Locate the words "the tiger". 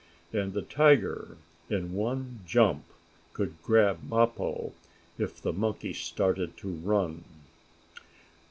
0.53-1.37